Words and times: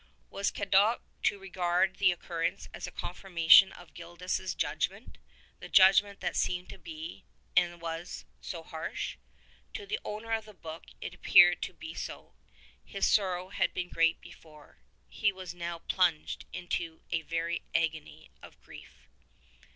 Was 0.31 0.49
Cadoc 0.49 1.01
to 1.21 1.37
regard 1.37 1.97
the 1.97 2.11
occurrence 2.11 2.67
as 2.73 2.87
a 2.87 2.91
confirmation 2.91 3.71
of 3.71 3.93
Gildas's 3.93 4.55
judgment— 4.55 5.19
the 5.59 5.69
judgment 5.69 6.21
that 6.21 6.35
seemed 6.35 6.69
to 6.69 6.79
be, 6.79 7.23
and 7.55 7.79
was, 7.79 8.25
so 8.41 8.63
harsh? 8.63 9.17
To 9.75 9.85
the 9.85 9.99
owner 10.03 10.31
of 10.31 10.45
the 10.45 10.55
book 10.55 10.85
it 11.01 11.13
appeared 11.13 11.61
to 11.61 11.73
be 11.75 11.93
so. 11.93 12.33
His 12.83 13.07
sorrow 13.07 13.49
had 13.49 13.75
been 13.75 13.89
great 13.89 14.19
before: 14.21 14.79
he 15.07 15.31
was 15.31 15.53
now 15.53 15.77
plunged 15.77 16.45
into 16.51 17.03
a 17.11 17.21
very 17.21 17.61
agony 17.75 18.31
of 18.41 18.59
grief. 18.59 19.07